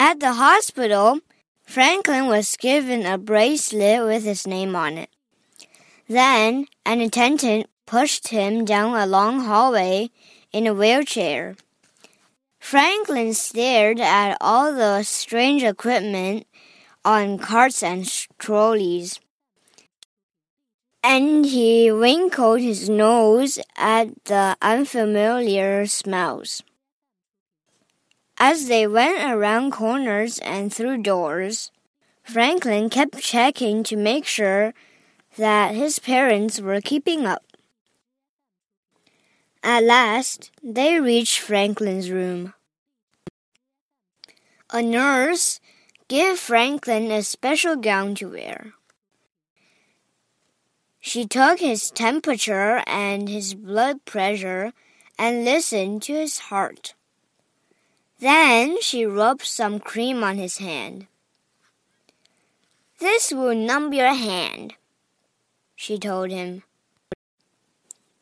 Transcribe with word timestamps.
At 0.00 0.18
the 0.18 0.32
hospital, 0.32 1.20
Franklin 1.66 2.26
was 2.26 2.56
given 2.56 3.04
a 3.04 3.18
bracelet 3.18 4.02
with 4.02 4.24
his 4.24 4.46
name 4.46 4.74
on 4.74 4.96
it. 4.96 5.10
Then 6.08 6.68
an 6.86 7.02
attendant 7.02 7.66
pushed 7.84 8.28
him 8.28 8.64
down 8.64 8.96
a 8.96 9.04
long 9.04 9.40
hallway 9.40 10.08
in 10.54 10.66
a 10.66 10.72
wheelchair. 10.72 11.54
Franklin 12.58 13.34
stared 13.34 14.00
at 14.00 14.38
all 14.40 14.72
the 14.72 15.02
strange 15.02 15.62
equipment 15.62 16.46
on 17.04 17.36
carts 17.36 17.82
and 17.82 18.10
trolleys. 18.38 19.20
And 21.04 21.44
he 21.44 21.90
wrinkled 21.90 22.62
his 22.62 22.88
nose 22.88 23.58
at 23.76 24.24
the 24.24 24.56
unfamiliar 24.62 25.84
smells. 25.84 26.62
As 28.42 28.68
they 28.68 28.86
went 28.86 29.22
around 29.22 29.70
corners 29.70 30.38
and 30.38 30.72
through 30.72 31.02
doors, 31.02 31.70
Franklin 32.22 32.88
kept 32.88 33.18
checking 33.18 33.82
to 33.82 33.96
make 33.96 34.24
sure 34.24 34.72
that 35.36 35.74
his 35.74 35.98
parents 35.98 36.58
were 36.58 36.80
keeping 36.80 37.26
up. 37.26 37.44
At 39.62 39.84
last, 39.84 40.50
they 40.62 40.98
reached 40.98 41.38
Franklin's 41.38 42.10
room. 42.10 42.54
A 44.70 44.80
nurse 44.80 45.60
gave 46.08 46.38
Franklin 46.38 47.10
a 47.10 47.22
special 47.22 47.76
gown 47.76 48.14
to 48.14 48.30
wear. 48.30 48.72
She 50.98 51.26
took 51.26 51.60
his 51.60 51.90
temperature 51.90 52.82
and 52.86 53.28
his 53.28 53.52
blood 53.52 54.06
pressure 54.06 54.72
and 55.18 55.44
listened 55.44 56.00
to 56.04 56.14
his 56.14 56.38
heart. 56.48 56.94
Then 58.20 58.82
she 58.82 59.06
rubbed 59.06 59.46
some 59.46 59.80
cream 59.80 60.22
on 60.22 60.36
his 60.36 60.58
hand. 60.58 61.06
This 62.98 63.32
will 63.32 63.54
numb 63.54 63.94
your 63.94 64.12
hand, 64.12 64.74
she 65.74 65.98
told 65.98 66.30
him. 66.30 66.62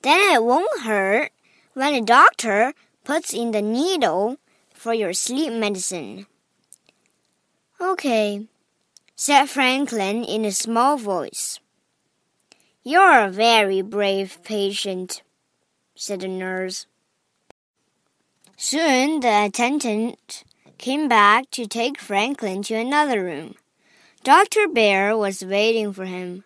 Then 0.00 0.32
it 0.32 0.42
won't 0.42 0.82
hurt 0.82 1.30
when 1.74 1.92
the 1.92 2.00
doctor 2.00 2.72
puts 3.04 3.34
in 3.34 3.50
the 3.50 3.60
needle 3.60 4.38
for 4.72 4.94
your 4.94 5.12
sleep 5.12 5.52
medicine. 5.52 6.26
Okay, 7.78 8.46
said 9.14 9.46
Franklin 9.50 10.24
in 10.24 10.46
a 10.46 10.52
small 10.52 10.96
voice. 10.96 11.60
You're 12.82 13.26
a 13.26 13.30
very 13.30 13.82
brave 13.82 14.42
patient, 14.42 15.22
said 15.94 16.20
the 16.20 16.28
nurse. 16.28 16.86
Soon 18.64 19.18
the 19.18 19.46
attendant 19.46 20.44
came 20.78 21.08
back 21.08 21.50
to 21.50 21.66
take 21.66 21.98
Franklin 21.98 22.62
to 22.62 22.74
another 22.74 23.24
room. 23.24 23.56
Dr. 24.22 24.68
Bear 24.68 25.16
was 25.16 25.44
waiting 25.44 25.92
for 25.92 26.04
him. 26.04 26.44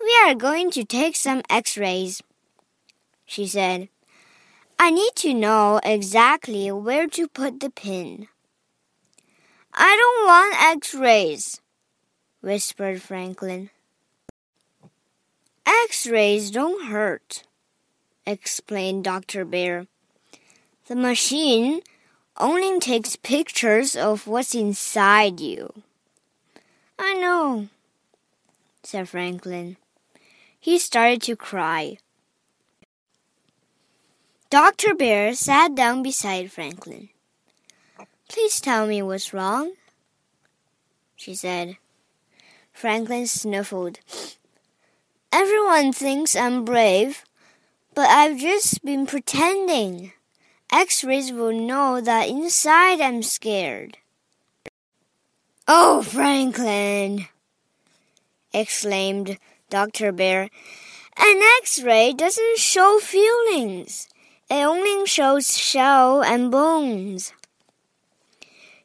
We 0.00 0.10
are 0.24 0.34
going 0.34 0.70
to 0.70 0.86
take 0.86 1.16
some 1.16 1.42
x 1.50 1.76
rays, 1.76 2.22
she 3.26 3.46
said. 3.46 3.90
I 4.78 4.90
need 4.90 5.12
to 5.16 5.34
know 5.34 5.82
exactly 5.84 6.72
where 6.72 7.06
to 7.08 7.28
put 7.28 7.60
the 7.60 7.68
pin. 7.68 8.28
I 9.74 9.94
don't 10.00 10.26
want 10.26 10.78
x 10.78 10.94
rays, 10.94 11.60
whispered 12.40 13.02
Franklin. 13.02 13.68
X 15.66 16.06
rays 16.06 16.50
don't 16.50 16.86
hurt, 16.86 17.44
explained 18.24 19.04
Dr. 19.04 19.44
Bear. 19.44 19.86
The 20.90 20.96
machine 20.96 21.82
only 22.36 22.80
takes 22.80 23.14
pictures 23.14 23.94
of 23.94 24.26
what's 24.26 24.56
inside 24.56 25.38
you. 25.38 25.84
I 26.98 27.14
know, 27.14 27.68
said 28.82 29.08
Franklin. 29.08 29.76
He 30.58 30.80
started 30.80 31.22
to 31.22 31.36
cry. 31.36 31.98
Dr. 34.50 34.96
Bear 34.96 35.32
sat 35.34 35.76
down 35.76 36.02
beside 36.02 36.50
Franklin. 36.50 37.10
Please 38.28 38.60
tell 38.60 38.88
me 38.88 39.00
what's 39.00 39.32
wrong, 39.32 39.74
she 41.14 41.36
said. 41.36 41.76
Franklin 42.72 43.28
sniffled. 43.28 44.00
Everyone 45.30 45.92
thinks 45.92 46.34
I'm 46.34 46.64
brave, 46.64 47.24
but 47.94 48.08
I've 48.08 48.38
just 48.38 48.84
been 48.84 49.06
pretending. 49.06 50.14
X 50.72 51.02
rays 51.02 51.32
will 51.32 51.52
know 51.52 52.00
that 52.00 52.28
inside 52.28 53.00
I'm 53.00 53.22
scared. 53.22 53.98
Oh, 55.66 56.02
Franklin! 56.02 57.26
exclaimed 58.52 59.38
Dr. 59.68 60.12
Bear. 60.12 60.48
An 61.16 61.40
X 61.58 61.82
ray 61.82 62.12
doesn't 62.12 62.58
show 62.58 62.98
feelings, 62.98 64.08
it 64.48 64.64
only 64.64 65.06
shows 65.06 65.58
shell 65.58 66.22
and 66.22 66.50
bones. 66.50 67.32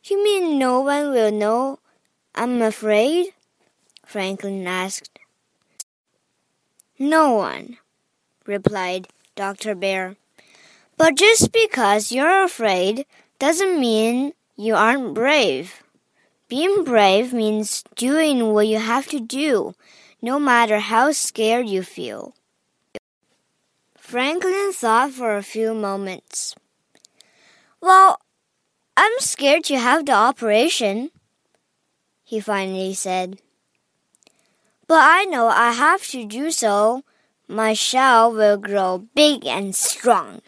You 0.03 0.23
mean 0.23 0.57
no 0.59 0.81
one 0.81 1.11
will 1.11 1.31
know 1.31 1.79
I'm 2.33 2.61
afraid? 2.61 3.33
Franklin 4.05 4.67
asked. 4.67 5.17
No 6.99 7.33
one, 7.33 7.77
replied 8.45 9.07
Dr. 9.35 9.75
Bear. 9.75 10.17
But 10.97 11.15
just 11.15 11.51
because 11.51 12.11
you're 12.11 12.43
afraid 12.43 13.05
doesn't 13.37 13.79
mean 13.79 14.33
you 14.55 14.75
aren't 14.75 15.13
brave. 15.13 15.83
Being 16.47 16.83
brave 16.83 17.33
means 17.33 17.83
doing 17.95 18.53
what 18.53 18.67
you 18.67 18.77
have 18.77 19.07
to 19.07 19.19
do, 19.19 19.75
no 20.21 20.39
matter 20.39 20.79
how 20.79 21.11
scared 21.11 21.67
you 21.67 21.83
feel. 21.83 22.33
Franklin 23.97 24.71
thought 24.71 25.11
for 25.11 25.35
a 25.35 25.43
few 25.43 25.73
moments. 25.73 26.55
Well, 27.81 28.21
I'm 28.95 29.19
scared 29.19 29.65
to 29.65 29.77
have 29.77 30.05
the 30.05 30.13
operation, 30.13 31.11
he 32.23 32.39
finally 32.39 32.93
said. 32.93 33.41
But 34.87 35.03
I 35.03 35.25
know 35.25 35.47
I 35.47 35.73
have 35.73 36.07
to 36.09 36.25
do 36.25 36.51
so. 36.51 37.03
My 37.47 37.73
shell 37.73 38.31
will 38.31 38.57
grow 38.57 39.07
big 39.13 39.45
and 39.45 39.75
strong. 39.75 40.41